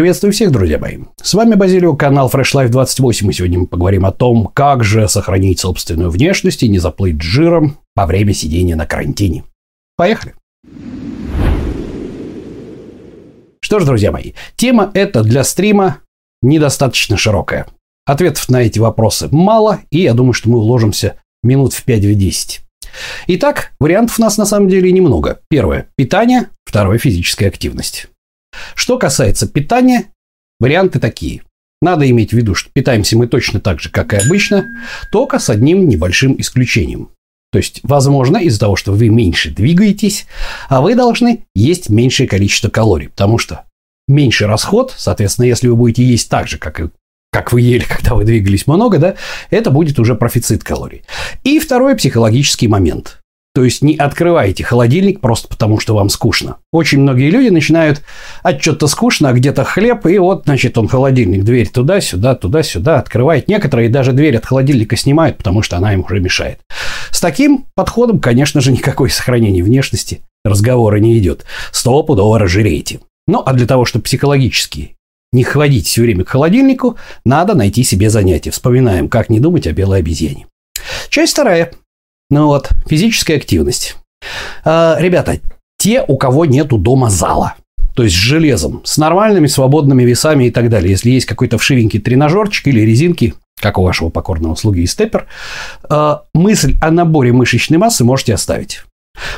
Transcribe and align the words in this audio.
Приветствую 0.00 0.32
всех, 0.32 0.50
друзья 0.50 0.78
мои. 0.78 0.96
С 1.22 1.34
вами 1.34 1.56
Базилио, 1.56 1.94
канал 1.94 2.30
Fresh 2.32 2.54
Life 2.54 2.68
28. 2.68 3.28
И 3.28 3.32
сегодня 3.34 3.58
мы 3.58 3.66
поговорим 3.66 4.06
о 4.06 4.12
том, 4.12 4.46
как 4.46 4.82
же 4.82 5.06
сохранить 5.08 5.60
собственную 5.60 6.08
внешность 6.08 6.62
и 6.62 6.70
не 6.70 6.78
заплыть 6.78 7.20
жиром 7.20 7.76
во 7.94 8.06
время 8.06 8.32
сидения 8.32 8.76
на 8.76 8.86
карантине. 8.86 9.44
Поехали. 9.98 10.32
Что 13.60 13.78
ж, 13.78 13.84
друзья 13.84 14.10
мои, 14.10 14.32
тема 14.56 14.90
эта 14.94 15.22
для 15.22 15.44
стрима 15.44 15.98
недостаточно 16.40 17.18
широкая. 17.18 17.66
Ответов 18.06 18.48
на 18.48 18.62
эти 18.62 18.78
вопросы 18.78 19.28
мало, 19.30 19.80
и 19.90 20.00
я 20.00 20.14
думаю, 20.14 20.32
что 20.32 20.48
мы 20.48 20.60
уложимся 20.60 21.16
минут 21.42 21.74
в 21.74 21.86
5-10. 21.86 22.60
Итак, 23.26 23.72
вариантов 23.78 24.18
у 24.18 24.22
нас 24.22 24.38
на 24.38 24.46
самом 24.46 24.70
деле 24.70 24.90
немного. 24.92 25.40
Первое– 25.50 25.88
питание, 25.98 26.46
второе– 26.64 26.96
физическая 26.98 27.50
активность. 27.50 28.08
Что 28.74 28.98
касается 28.98 29.48
питания, 29.48 30.06
варианты 30.58 30.98
такие. 30.98 31.42
Надо 31.82 32.08
иметь 32.10 32.30
в 32.30 32.36
виду, 32.36 32.54
что 32.54 32.70
питаемся 32.72 33.16
мы 33.16 33.26
точно 33.26 33.60
так 33.60 33.80
же, 33.80 33.90
как 33.90 34.12
и 34.12 34.16
обычно, 34.16 34.66
только 35.10 35.38
с 35.38 35.48
одним 35.48 35.88
небольшим 35.88 36.38
исключением. 36.38 37.10
То 37.52 37.58
есть, 37.58 37.80
возможно, 37.82 38.36
из-за 38.36 38.60
того, 38.60 38.76
что 38.76 38.92
вы 38.92 39.08
меньше 39.08 39.50
двигаетесь, 39.50 40.26
а 40.68 40.80
вы 40.80 40.94
должны 40.94 41.46
есть 41.54 41.88
меньшее 41.88 42.28
количество 42.28 42.68
калорий, 42.68 43.08
потому 43.08 43.38
что 43.38 43.64
меньше 44.06 44.46
расход, 44.46 44.94
соответственно, 44.96 45.46
если 45.46 45.68
вы 45.68 45.74
будете 45.74 46.04
есть 46.04 46.28
так 46.28 46.46
же, 46.46 46.58
как 46.58 46.80
и 46.80 46.90
как 47.32 47.52
вы 47.52 47.60
ели, 47.62 47.84
когда 47.88 48.14
вы 48.14 48.24
двигались 48.24 48.66
много, 48.66 48.98
да, 48.98 49.14
это 49.50 49.70
будет 49.70 49.98
уже 49.98 50.14
профицит 50.14 50.62
калорий. 50.62 51.02
И 51.42 51.58
второй 51.58 51.96
психологический 51.96 52.68
момент. 52.68 53.19
То 53.52 53.64
есть 53.64 53.82
не 53.82 53.96
открывайте 53.96 54.62
холодильник 54.62 55.20
просто 55.20 55.48
потому, 55.48 55.80
что 55.80 55.96
вам 55.96 56.08
скучно. 56.08 56.58
Очень 56.72 57.00
многие 57.00 57.30
люди 57.30 57.48
начинают, 57.48 58.02
а 58.44 58.56
что-то 58.56 58.86
скучно, 58.86 59.30
а 59.30 59.32
где-то 59.32 59.64
хлеб, 59.64 60.06
и 60.06 60.18
вот, 60.18 60.44
значит, 60.44 60.78
он 60.78 60.86
холодильник, 60.86 61.42
дверь 61.42 61.68
туда-сюда, 61.68 62.36
туда-сюда 62.36 63.00
открывает. 63.00 63.48
Некоторые 63.48 63.88
даже 63.88 64.12
дверь 64.12 64.36
от 64.36 64.46
холодильника 64.46 64.96
снимают, 64.96 65.36
потому 65.36 65.62
что 65.62 65.76
она 65.76 65.92
им 65.92 66.04
уже 66.04 66.20
мешает. 66.20 66.60
С 67.10 67.20
таким 67.20 67.66
подходом, 67.74 68.20
конечно 68.20 68.60
же, 68.60 68.70
никакой 68.70 69.10
сохранения 69.10 69.64
внешности 69.64 70.20
разговора 70.44 70.96
не 70.98 71.18
идет. 71.18 71.44
Стопудово 71.72 72.38
разжиреете. 72.38 73.00
Ну, 73.26 73.42
а 73.44 73.52
для 73.52 73.66
того, 73.66 73.84
чтобы 73.84 74.04
психологически 74.04 74.96
не 75.32 75.42
ходить 75.42 75.86
все 75.86 76.02
время 76.02 76.24
к 76.24 76.28
холодильнику, 76.28 76.96
надо 77.24 77.54
найти 77.54 77.82
себе 77.82 78.10
занятие. 78.10 78.50
Вспоминаем, 78.52 79.08
как 79.08 79.28
не 79.28 79.40
думать 79.40 79.66
о 79.66 79.72
белой 79.72 79.98
обезьяне. 79.98 80.46
Часть 81.08 81.32
вторая. 81.32 81.72
Ну 82.30 82.46
вот, 82.46 82.70
физическая 82.86 83.36
активность. 83.36 83.96
А, 84.64 84.96
ребята, 84.98 85.40
те, 85.78 86.04
у 86.06 86.16
кого 86.16 86.44
нету 86.44 86.78
дома 86.78 87.10
зала, 87.10 87.54
то 87.94 88.04
есть 88.04 88.14
с 88.14 88.18
железом, 88.18 88.82
с 88.84 88.98
нормальными 88.98 89.46
свободными 89.46 90.04
весами 90.04 90.44
и 90.44 90.50
так 90.50 90.68
далее. 90.68 90.90
Если 90.90 91.10
есть 91.10 91.26
какой-то 91.26 91.58
вшивенький 91.58 92.00
тренажерчик 92.00 92.68
или 92.68 92.80
резинки, 92.80 93.34
как 93.60 93.78
у 93.78 93.82
вашего 93.82 94.10
покорного 94.10 94.54
слуги 94.54 94.82
и 94.82 94.86
степер, 94.86 95.26
а, 95.88 96.22
мысль 96.32 96.76
о 96.80 96.90
наборе 96.90 97.32
мышечной 97.32 97.78
массы 97.78 98.04
можете 98.04 98.34
оставить. 98.34 98.84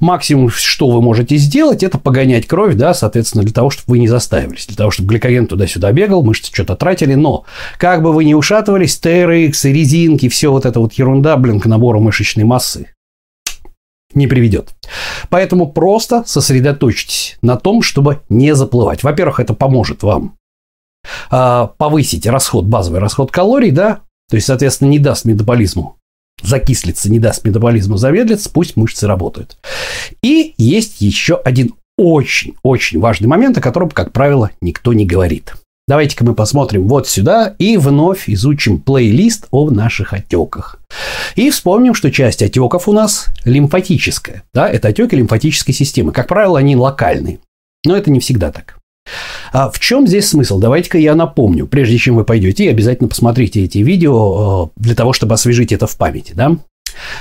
Максимум, 0.00 0.50
что 0.50 0.88
вы 0.90 1.02
можете 1.02 1.36
сделать, 1.36 1.82
это 1.82 1.98
погонять 1.98 2.46
кровь, 2.46 2.74
да, 2.74 2.94
соответственно, 2.94 3.44
для 3.44 3.52
того, 3.52 3.70
чтобы 3.70 3.92
вы 3.92 3.98
не 3.98 4.08
застаивались, 4.08 4.66
для 4.66 4.76
того, 4.76 4.90
чтобы 4.90 5.08
гликоген 5.08 5.46
туда-сюда 5.46 5.92
бегал, 5.92 6.22
мышцы 6.22 6.52
что-то 6.52 6.76
тратили, 6.76 7.14
но 7.14 7.44
как 7.78 8.02
бы 8.02 8.12
вы 8.12 8.24
ни 8.24 8.34
ушатывались, 8.34 9.00
TRX, 9.02 9.70
резинки, 9.70 10.28
все 10.28 10.50
вот 10.50 10.66
эта 10.66 10.80
вот 10.80 10.92
ерунда, 10.94 11.36
блин, 11.36 11.60
к 11.60 11.66
набору 11.66 12.00
мышечной 12.00 12.44
массы 12.44 12.88
не 14.14 14.26
приведет. 14.26 14.74
Поэтому 15.28 15.70
просто 15.70 16.24
сосредоточьтесь 16.26 17.36
на 17.42 17.56
том, 17.56 17.82
чтобы 17.82 18.22
не 18.28 18.54
заплывать. 18.54 19.02
Во-первых, 19.02 19.40
это 19.40 19.52
поможет 19.52 20.02
вам 20.02 20.36
а, 21.30 21.66
повысить 21.66 22.26
расход, 22.26 22.64
базовый 22.64 23.00
расход 23.00 23.30
калорий, 23.30 23.70
да, 23.70 24.00
то 24.30 24.36
есть, 24.36 24.46
соответственно, 24.46 24.88
не 24.88 24.98
даст 24.98 25.24
метаболизму 25.24 25.96
закислиться, 26.42 27.10
не 27.10 27.18
даст 27.18 27.44
метаболизму 27.44 27.96
замедлиться, 27.96 28.50
пусть 28.50 28.76
мышцы 28.76 29.06
работают. 29.06 29.56
И 30.22 30.54
есть 30.58 31.00
еще 31.00 31.36
один 31.36 31.74
очень-очень 31.98 33.00
важный 33.00 33.28
момент, 33.28 33.56
о 33.58 33.62
котором, 33.62 33.90
как 33.90 34.12
правило, 34.12 34.50
никто 34.60 34.92
не 34.92 35.06
говорит. 35.06 35.54
Давайте-ка 35.88 36.24
мы 36.24 36.34
посмотрим 36.34 36.88
вот 36.88 37.06
сюда 37.06 37.54
и 37.58 37.76
вновь 37.76 38.28
изучим 38.28 38.80
плейлист 38.80 39.46
о 39.52 39.70
наших 39.70 40.12
отеках. 40.12 40.80
И 41.36 41.48
вспомним, 41.50 41.94
что 41.94 42.10
часть 42.10 42.42
отеков 42.42 42.88
у 42.88 42.92
нас 42.92 43.26
лимфатическая. 43.44 44.42
Да, 44.52 44.68
это 44.68 44.88
отеки 44.88 45.14
лимфатической 45.14 45.72
системы. 45.72 46.10
Как 46.10 46.26
правило, 46.26 46.58
они 46.58 46.74
локальные. 46.74 47.38
Но 47.84 47.96
это 47.96 48.10
не 48.10 48.18
всегда 48.18 48.50
так. 48.50 48.75
А 49.56 49.70
в 49.70 49.78
чем 49.78 50.06
здесь 50.06 50.28
смысл? 50.28 50.58
Давайте-ка 50.58 50.98
я 50.98 51.14
напомню, 51.14 51.66
прежде 51.66 51.96
чем 51.96 52.16
вы 52.16 52.24
пойдете, 52.24 52.68
обязательно 52.68 53.08
посмотрите 53.08 53.64
эти 53.64 53.78
видео 53.78 54.70
э, 54.76 54.82
для 54.82 54.94
того, 54.94 55.14
чтобы 55.14 55.32
освежить 55.32 55.72
это 55.72 55.86
в 55.86 55.96
памяти. 55.96 56.34
Да? 56.34 56.58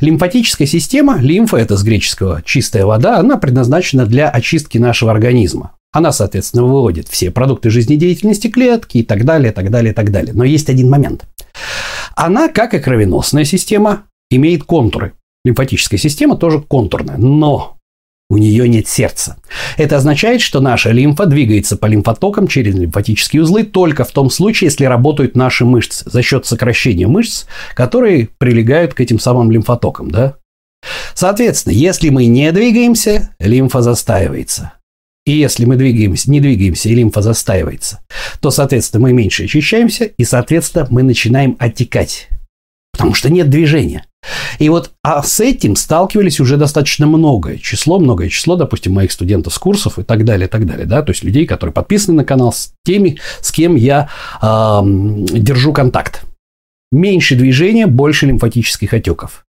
Лимфатическая 0.00 0.68
система, 0.68 1.18
лимфа– 1.20 1.56
это 1.58 1.76
с 1.76 1.82
греческого 1.82 2.40
чистая 2.44 2.86
вода, 2.86 3.18
она 3.18 3.36
предназначена 3.36 4.06
для 4.06 4.30
очистки 4.30 4.78
нашего 4.78 5.10
организма. 5.10 5.72
Она, 5.90 6.12
соответственно, 6.12 6.62
выводит 6.62 7.08
все 7.08 7.32
продукты 7.32 7.68
жизнедеятельности 7.68 8.46
клетки 8.46 8.98
и 8.98 9.02
так 9.02 9.24
далее, 9.24 9.50
так 9.50 9.68
далее, 9.68 9.92
так 9.92 10.12
далее. 10.12 10.32
Но 10.32 10.44
есть 10.44 10.70
один 10.70 10.88
момент. 10.88 11.24
Она, 12.14 12.46
как 12.46 12.74
и 12.74 12.78
кровеносная 12.78 13.44
система, 13.44 14.04
имеет 14.30 14.62
контуры. 14.62 15.14
Лимфатическая 15.44 15.98
система 15.98 16.36
тоже 16.36 16.60
контурная. 16.60 17.16
Но 17.16 17.79
у 18.30 18.38
нее 18.38 18.68
нет 18.68 18.88
сердца. 18.88 19.36
Это 19.76 19.96
означает, 19.96 20.40
что 20.40 20.60
наша 20.60 20.92
лимфа 20.92 21.26
двигается 21.26 21.76
по 21.76 21.86
лимфотокам 21.86 22.46
через 22.46 22.74
лимфатические 22.74 23.42
узлы 23.42 23.64
только 23.64 24.04
в 24.04 24.12
том 24.12 24.30
случае, 24.30 24.68
если 24.68 24.84
работают 24.84 25.36
наши 25.36 25.64
мышцы 25.64 26.08
за 26.08 26.22
счет 26.22 26.46
сокращения 26.46 27.08
мышц, 27.08 27.44
которые 27.74 28.28
прилегают 28.38 28.94
к 28.94 29.00
этим 29.00 29.18
самым 29.18 29.50
лимфотокам. 29.50 30.10
Да? 30.10 30.36
Соответственно, 31.12 31.74
если 31.74 32.08
мы 32.08 32.26
не 32.26 32.50
двигаемся, 32.52 33.34
лимфа 33.40 33.82
застаивается. 33.82 34.74
И 35.26 35.32
если 35.32 35.64
мы 35.64 35.76
двигаемся, 35.76 36.30
не 36.30 36.40
двигаемся, 36.40 36.88
и 36.88 36.94
лимфа 36.94 37.22
застаивается, 37.22 38.00
то, 38.40 38.50
соответственно, 38.50 39.02
мы 39.02 39.12
меньше 39.12 39.44
очищаемся, 39.44 40.04
и, 40.04 40.24
соответственно, 40.24 40.86
мы 40.88 41.02
начинаем 41.02 41.56
отекать. 41.58 42.28
Потому 42.92 43.14
что 43.14 43.28
нет 43.28 43.50
движения. 43.50 44.04
И 44.58 44.68
вот 44.68 44.90
а 45.02 45.22
с 45.22 45.40
этим 45.40 45.76
сталкивались 45.76 46.40
уже 46.40 46.56
достаточно 46.56 47.06
многое 47.06 47.56
число, 47.58 47.98
многое 47.98 48.28
число, 48.28 48.56
допустим, 48.56 48.92
моих 48.92 49.12
студентов 49.12 49.54
с 49.54 49.58
курсов 49.58 49.98
и 49.98 50.02
так 50.02 50.24
далее, 50.24 50.46
и 50.46 50.50
так 50.50 50.66
далее, 50.66 50.86
да, 50.86 51.02
то 51.02 51.12
есть 51.12 51.24
людей, 51.24 51.46
которые 51.46 51.72
подписаны 51.72 52.18
на 52.18 52.24
канал, 52.24 52.52
с 52.52 52.72
теми, 52.84 53.18
с 53.40 53.50
кем 53.50 53.76
я 53.76 54.08
э, 54.42 54.80
держу 54.84 55.72
контакт. 55.72 56.24
Меньше 56.92 57.36
движения, 57.36 57.86
больше 57.86 58.26
лимфатических 58.26 58.92
отеков. 58.92 59.44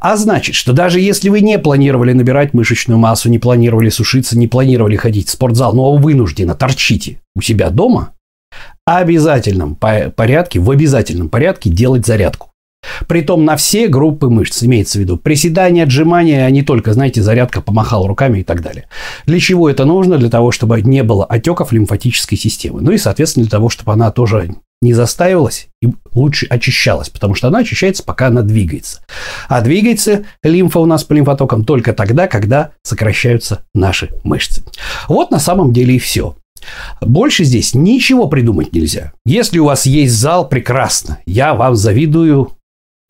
А 0.00 0.16
значит, 0.16 0.54
что 0.54 0.72
даже 0.72 0.98
если 1.00 1.28
вы 1.28 1.40
не 1.40 1.58
планировали 1.58 2.12
набирать 2.12 2.54
мышечную 2.54 2.98
массу, 2.98 3.28
не 3.28 3.38
планировали 3.38 3.88
сушиться, 3.88 4.36
не 4.36 4.48
планировали 4.48 4.96
ходить 4.96 5.28
в 5.28 5.30
спортзал, 5.30 5.74
но 5.74 5.96
вынужденно 5.96 6.54
торчите 6.54 7.20
у 7.36 7.42
себя 7.42 7.70
дома, 7.70 8.12
обязательном 8.84 9.76
порядке, 9.76 10.58
в 10.58 10.70
обязательном 10.70 11.28
порядке 11.28 11.70
делать 11.70 12.06
зарядку. 12.06 12.51
Притом 13.06 13.44
на 13.44 13.56
все 13.56 13.88
группы 13.88 14.28
мышц, 14.28 14.62
имеется 14.62 14.98
в 14.98 15.00
виду 15.00 15.16
приседания, 15.16 15.84
отжимания, 15.84 16.44
а 16.44 16.50
не 16.50 16.62
только, 16.62 16.92
знаете, 16.92 17.22
зарядка, 17.22 17.60
помахал 17.60 18.06
руками 18.06 18.40
и 18.40 18.44
так 18.44 18.62
далее. 18.62 18.86
Для 19.26 19.40
чего 19.40 19.68
это 19.68 19.84
нужно? 19.84 20.18
Для 20.18 20.30
того, 20.30 20.50
чтобы 20.50 20.80
не 20.82 21.02
было 21.02 21.24
отеков 21.24 21.72
лимфатической 21.72 22.38
системы. 22.38 22.80
Ну 22.80 22.92
и, 22.92 22.98
соответственно, 22.98 23.44
для 23.44 23.50
того, 23.50 23.68
чтобы 23.68 23.92
она 23.92 24.10
тоже 24.10 24.56
не 24.82 24.94
застаивалась 24.94 25.68
и 25.80 25.88
лучше 26.12 26.46
очищалась, 26.46 27.08
потому 27.08 27.34
что 27.34 27.48
она 27.48 27.60
очищается, 27.60 28.02
пока 28.02 28.26
она 28.26 28.42
двигается. 28.42 29.00
А 29.48 29.60
двигается 29.60 30.24
лимфа 30.42 30.80
у 30.80 30.86
нас 30.86 31.04
по 31.04 31.12
лимфотокам 31.12 31.64
только 31.64 31.92
тогда, 31.92 32.26
когда 32.26 32.72
сокращаются 32.82 33.64
наши 33.74 34.10
мышцы. 34.24 34.62
Вот 35.08 35.30
на 35.30 35.38
самом 35.38 35.72
деле 35.72 35.96
и 35.96 35.98
все. 36.00 36.36
Больше 37.00 37.44
здесь 37.44 37.74
ничего 37.74 38.28
придумать 38.28 38.72
нельзя. 38.72 39.12
Если 39.24 39.58
у 39.58 39.66
вас 39.66 39.86
есть 39.86 40.14
зал, 40.14 40.48
прекрасно. 40.48 41.18
Я 41.26 41.54
вам 41.54 41.74
завидую 41.76 42.52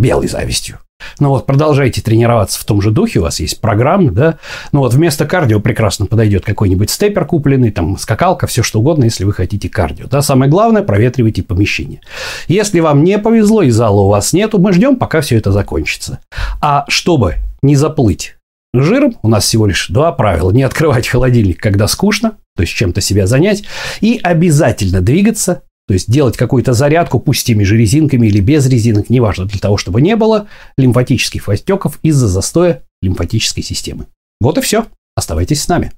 белой 0.03 0.29
завистью. 0.29 0.79
Ну 1.19 1.31
вот, 1.31 1.47
продолжайте 1.47 2.01
тренироваться 2.01 2.61
в 2.61 2.65
том 2.65 2.81
же 2.81 2.91
духе, 2.91 3.21
у 3.21 3.23
вас 3.23 3.41
есть 3.41 3.61
программы, 3.61 4.11
да. 4.11 4.39
Ну 4.73 4.81
вот, 4.81 4.95
вместо 4.95 5.27
кардио 5.27 5.61
прекрасно 5.61 6.07
подойдет 6.07 6.45
какой-нибудь 6.45 6.91
степер 6.91 7.25
купленный, 7.25 7.71
там, 7.71 7.99
скакалка, 7.99 8.47
все 8.47 8.63
что 8.63 8.81
угодно, 8.81 9.05
если 9.05 9.25
вы 9.25 9.33
хотите 9.33 9.69
кардио. 9.69 10.07
Да, 10.07 10.23
самое 10.23 10.51
главное, 10.51 10.83
проветривайте 10.83 11.43
помещение. 11.43 12.01
Если 12.49 12.81
вам 12.81 13.05
не 13.05 13.19
повезло 13.19 13.63
и 13.63 13.71
зала 13.71 14.03
у 14.03 14.09
вас 14.09 14.33
нету, 14.33 14.59
мы 14.59 14.73
ждем, 14.73 14.97
пока 14.97 15.21
все 15.21 15.37
это 15.37 15.53
закончится. 15.53 16.21
А 16.61 16.85
чтобы 16.89 17.37
не 17.63 17.77
заплыть 17.77 18.37
жиром, 18.75 19.17
у 19.23 19.29
нас 19.29 19.45
всего 19.45 19.67
лишь 19.67 19.89
два 19.89 20.13
правила. 20.13 20.51
Не 20.51 20.63
открывать 20.63 21.09
холодильник, 21.09 21.61
когда 21.61 21.87
скучно, 21.89 22.37
то 22.57 22.63
есть 22.63 22.73
чем-то 22.73 23.01
себя 23.01 23.27
занять, 23.27 23.65
и 24.01 24.21
обязательно 24.23 25.01
двигаться 25.01 25.63
то 25.93 25.95
есть 25.95 26.11
делать 26.11 26.39
какую-то 26.39 26.73
зарядку, 26.73 27.19
пусть 27.19 27.47
теми 27.47 27.65
же 27.65 27.77
резинками 27.77 28.27
или 28.27 28.41
без 28.41 28.67
резинок, 28.67 29.11
неважно, 29.11 29.45
для 29.45 29.61
того, 29.61 29.77
чтобы 29.77 30.01
не 30.01 30.17
было 30.17 30.49
лимфатических 30.79 31.47
отеков 31.51 31.99
из-за 32.03 32.29
застоя 32.29 32.81
лимфатической 33.03 33.63
системы. 33.63 34.07
Вот 34.41 34.57
и 34.57 34.63
все. 34.63 34.87
Оставайтесь 35.15 35.61
с 35.61 35.69
нами. 35.69 35.93